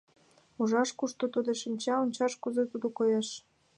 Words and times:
Ужаш, 0.61 0.89
кушто 0.99 1.23
тудо 1.33 1.51
шинча; 1.61 1.93
ончаш, 2.03 2.33
кузе 2.41 2.63
тудо 2.71 2.87
коеш. 2.97 3.27